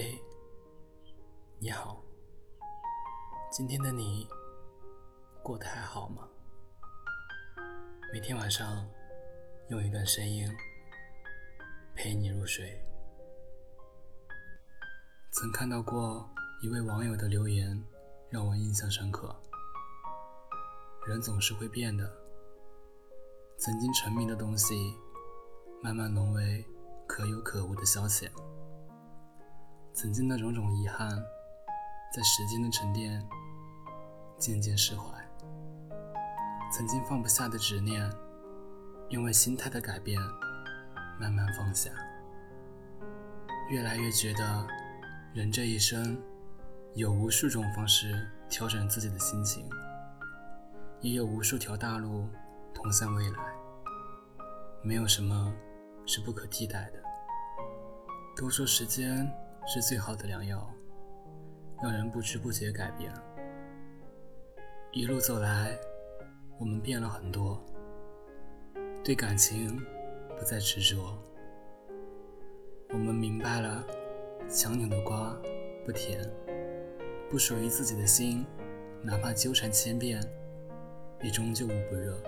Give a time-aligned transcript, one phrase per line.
[0.00, 0.16] 嘿，
[1.58, 2.00] 你好，
[3.50, 4.28] 今天的你
[5.42, 6.22] 过得还好吗？
[8.12, 8.88] 每天晚上
[9.70, 10.48] 用一段声音
[11.96, 12.80] 陪你入睡。
[15.32, 16.30] 曾看到过
[16.62, 17.84] 一位网友的留言，
[18.30, 19.34] 让我印象深刻。
[21.08, 22.08] 人总是会变的，
[23.58, 24.76] 曾经沉迷的东西，
[25.82, 26.64] 慢慢沦为
[27.04, 28.30] 可有可无的消遣。
[30.00, 31.10] 曾经的种种遗憾，
[32.14, 33.20] 在时间的沉淀
[34.38, 35.12] 渐渐释怀；
[36.70, 38.08] 曾经放不下的执念，
[39.08, 40.16] 因为心态的改变
[41.18, 41.90] 慢慢放下。
[43.70, 44.66] 越来越觉得，
[45.34, 46.16] 人这一生
[46.94, 49.68] 有无数种方式调整自己的心情，
[51.00, 52.28] 也有无数条大路
[52.72, 53.38] 通向未来。
[54.80, 55.52] 没有什么
[56.06, 57.02] 是不可替代的。
[58.36, 59.28] 都说时间。
[59.66, 60.68] 是最好的良药，
[61.82, 63.12] 让人不知不觉改变。
[64.92, 65.78] 一路走来，
[66.58, 67.62] 我们变了很多，
[69.04, 69.78] 对感情
[70.38, 71.16] 不再执着。
[72.90, 73.84] 我们明白了，
[74.48, 75.36] 强扭的瓜
[75.84, 76.18] 不甜，
[77.28, 78.46] 不属于自己的心，
[79.02, 80.22] 哪怕纠缠千遍，
[81.22, 82.18] 也终究捂不热。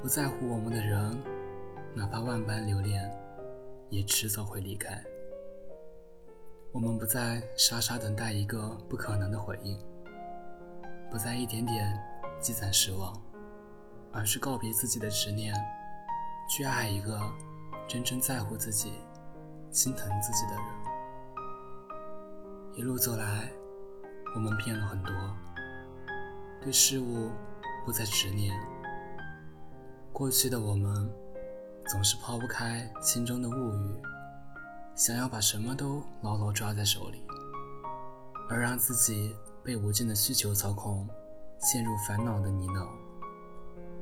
[0.00, 1.14] 不在乎我们的人，
[1.94, 3.10] 哪怕万般留恋，
[3.90, 5.04] 也迟早会离开。
[6.70, 9.78] 我们不再傻傻等待一个不可能的回应，
[11.10, 11.98] 不再一点点
[12.40, 13.18] 积攒失望，
[14.12, 15.54] 而是告别自己的执念，
[16.48, 17.18] 去爱一个
[17.88, 18.92] 真正在乎自己、
[19.72, 20.64] 心疼自己的人。
[22.74, 23.50] 一路走来，
[24.34, 25.14] 我们变了很多，
[26.60, 27.30] 对事物
[27.86, 28.54] 不再执念。
[30.12, 31.10] 过去的我们，
[31.86, 34.02] 总是抛不开心中的物欲。
[34.98, 37.22] 想要把什么都牢牢抓在手里，
[38.48, 39.32] 而让自己
[39.62, 41.08] 被无尽的需求操控，
[41.60, 42.84] 陷入烦恼的泥淖。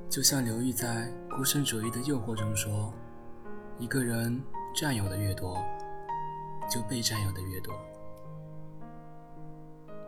[0.08, 2.94] 就像刘玉在《孤身主义的诱惑》中说
[3.78, 4.42] ：“一个人
[4.74, 5.62] 占有的越多，
[6.66, 7.74] 就被占有的越多。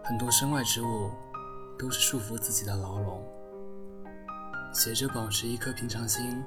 [0.03, 1.11] 很多身外之物
[1.79, 3.23] 都是束缚自己的牢笼。
[4.73, 6.43] 学着保持一颗平常心，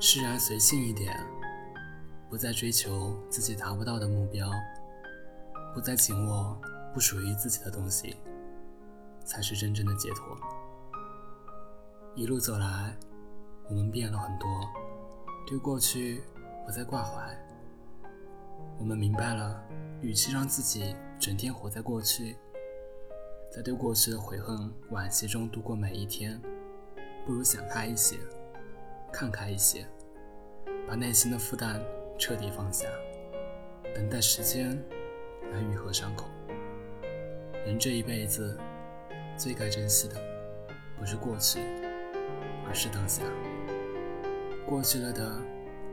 [0.00, 1.14] 释然随性一点。”
[2.36, 4.50] 不再追求自己达不到的目标，
[5.72, 6.60] 不再紧握
[6.92, 8.14] 不属于自己的东西，
[9.24, 10.36] 才是真正的解脱。
[12.14, 12.94] 一路走来，
[13.70, 14.46] 我们变了很多，
[15.46, 16.22] 对过去
[16.66, 17.34] 不再挂怀。
[18.78, 19.58] 我们明白了，
[20.02, 22.36] 与其让自己整天活在过去，
[23.50, 26.38] 在对过去的悔恨惋惜中度过每一天，
[27.24, 28.18] 不如想开一些，
[29.10, 29.88] 看开一些，
[30.86, 31.80] 把内心的负担。
[32.18, 32.86] 彻底放下，
[33.94, 34.82] 等待时间
[35.52, 36.26] 来愈合伤口。
[37.66, 38.58] 人这一辈子，
[39.36, 40.14] 最该珍惜的，
[40.98, 41.60] 不是过去，
[42.66, 43.22] 而是当下。
[44.66, 45.40] 过去了的，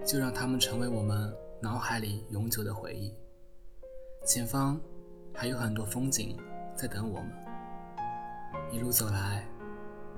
[0.06, 3.14] 就让他们成为我们脑海里永久的回忆。
[4.26, 4.80] 前方
[5.34, 6.38] 还有很多风景
[6.76, 7.30] 在等我们。
[8.72, 9.46] 一路走来，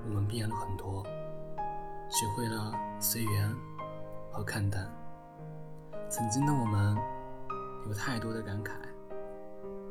[0.04, 1.02] 我们变了很多，
[2.08, 3.52] 学会了随缘
[4.30, 4.90] 和看淡。
[6.08, 6.96] 曾经的我们，
[7.86, 8.70] 有太多的感慨，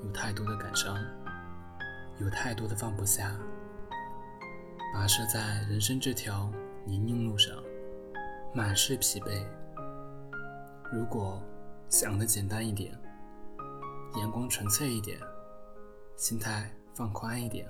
[0.02, 0.98] 有太多的感伤，
[2.20, 3.36] 有太多的放不下。
[4.96, 6.50] 跋涉在人生这条
[6.86, 7.53] 泥泞路上，
[8.53, 9.46] 满是疲惫。
[10.90, 11.42] 如果
[11.90, 12.97] 想的简单一点，
[14.16, 15.20] 眼光纯粹一点，
[16.16, 17.68] 心态放宽一点，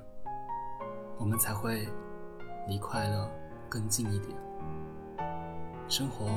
[1.17, 1.87] 我们才会
[2.67, 3.27] 离快乐
[3.67, 4.37] 更近一点。
[5.87, 6.27] 生活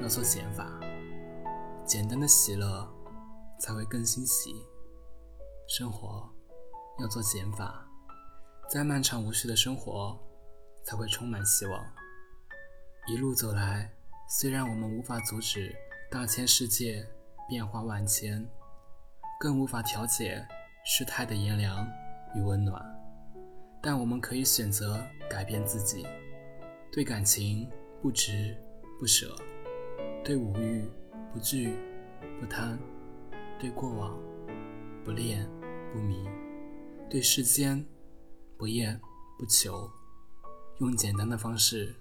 [0.00, 0.70] 要做减法。
[1.86, 2.84] 简单的喜乐
[3.60, 4.50] 才会更欣喜，
[5.68, 6.28] 生活
[6.98, 7.86] 要做减法，
[8.68, 10.18] 再漫长无序的生活
[10.84, 11.80] 才会充满希望。
[13.06, 13.88] 一路走来，
[14.28, 15.72] 虽然我们无法阻止
[16.10, 17.06] 大千世界
[17.48, 18.44] 变化万千，
[19.38, 20.44] 更无法调节
[20.84, 21.86] 世态的炎凉
[22.34, 22.84] 与温暖，
[23.80, 25.00] 但我们可以选择
[25.30, 26.04] 改变自己，
[26.90, 27.70] 对感情
[28.02, 28.60] 不执
[28.98, 29.36] 不舍，
[30.24, 30.84] 对五欲。
[31.36, 31.76] 不惧，
[32.40, 32.78] 不贪，
[33.60, 34.18] 对过往
[35.04, 35.46] 不恋
[35.92, 36.26] 不迷，
[37.10, 37.84] 对世间
[38.56, 38.98] 不厌
[39.38, 39.86] 不求，
[40.80, 41.94] 用简单的方式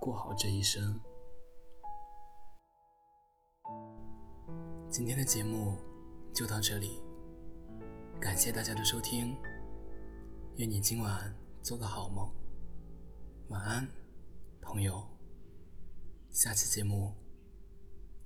[0.00, 1.00] 过好这一生。
[4.88, 5.76] 今天的节目
[6.32, 7.02] 就到这里，
[8.20, 9.36] 感谢大家的收听，
[10.58, 12.32] 愿你今晚做个好梦，
[13.48, 13.88] 晚安，
[14.60, 15.04] 朋友，
[16.30, 17.12] 下期节目。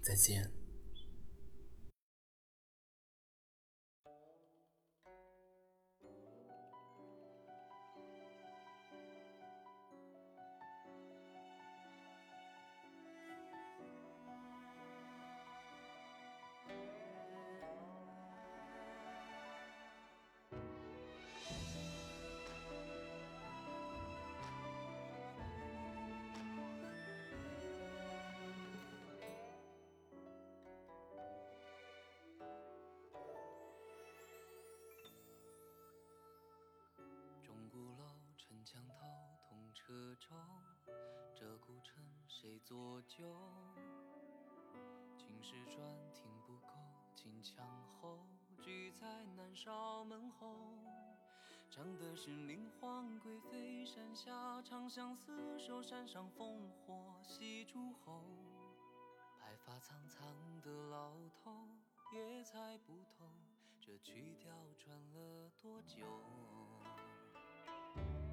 [0.03, 0.62] 再见。
[42.43, 43.25] 谁做旧？
[45.17, 45.79] 青石砖
[46.13, 46.75] 听不够，
[47.15, 48.19] 金墙后，
[48.61, 50.57] 聚在南少门后。
[51.71, 58.25] 唱的是明皇贵妃山下，长相厮守，山上烽火戏诸侯。
[59.39, 60.27] 白发苍苍
[60.63, 61.13] 的老
[61.45, 61.69] 头，
[62.13, 63.25] 也猜不透
[63.81, 64.51] 这曲调
[64.81, 66.05] 转了多久。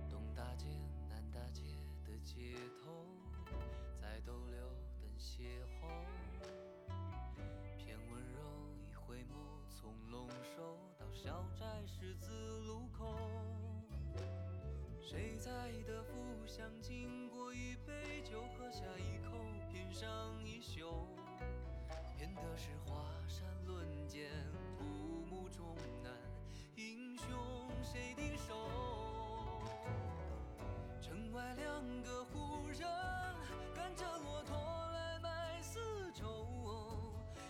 [0.09, 0.65] 东大街、
[1.07, 3.05] 南大街的街头，
[4.01, 4.57] 在逗留
[4.99, 5.89] 等邂逅。
[7.77, 8.39] 偏温柔
[8.85, 9.33] 一回眸，
[9.69, 13.15] 从龙首到小寨十字路口。
[15.01, 19.37] 谁在的故乡经过一杯酒，喝下一口，
[19.71, 20.07] 品上
[20.45, 21.07] 一宿。
[22.15, 23.08] 品的是花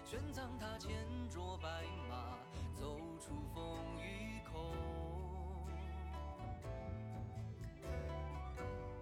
[0.10, 0.90] 玄奘他牵
[1.30, 2.40] 着白马，
[2.74, 4.74] 走出风雨口。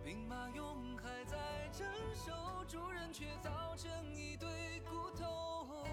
[0.04, 2.34] 兵马俑还在镇守，
[2.68, 5.86] 主人却早成一堆骨头。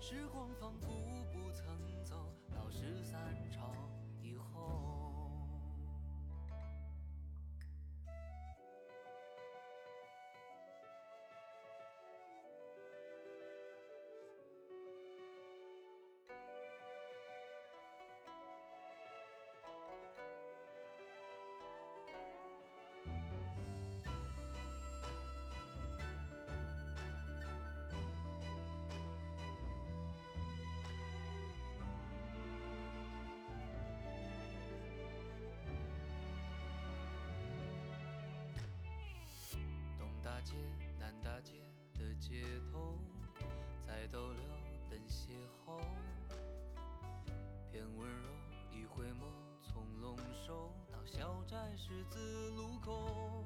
[0.00, 0.88] 时光仿佛
[1.32, 1.64] 不曾
[2.04, 2.16] 走
[2.52, 3.16] 到十三
[3.52, 3.72] 朝
[51.48, 53.42] 在十字路口。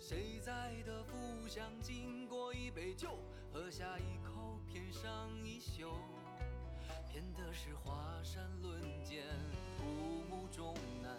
[0.00, 3.20] 谁在的故乡经过一杯酒，
[3.52, 5.92] 喝下一口，偏上一宿。
[7.08, 9.22] 偏的是华山论剑，
[9.76, 9.84] 古
[10.28, 11.16] 墓中南，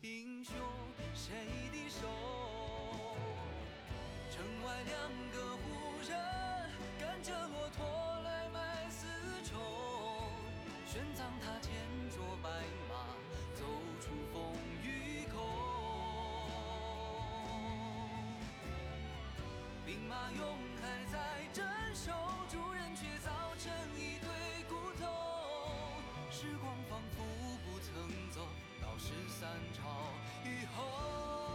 [0.00, 0.54] 英雄
[1.14, 1.34] 谁
[1.70, 2.08] 敌手？
[4.30, 6.18] 城外两个胡人，
[6.98, 7.84] 赶着骆驼
[8.24, 9.06] 来卖丝
[9.44, 9.58] 绸。
[10.86, 11.58] 玄奘他
[20.08, 20.40] 马俑
[20.80, 21.18] 还在
[21.52, 22.12] 镇守，
[22.50, 24.28] 主人却早成一堆
[24.66, 25.04] 骨头。
[26.30, 27.22] 时光仿佛
[27.64, 28.40] 不曾走
[28.80, 29.82] 到十三朝
[30.44, 31.47] 以后。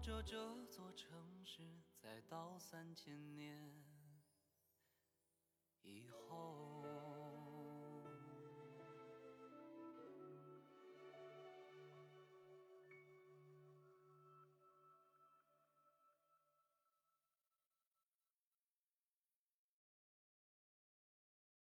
[0.00, 0.36] 着这
[0.66, 1.08] 座城
[1.44, 1.62] 市，
[1.98, 3.55] 再到三千年。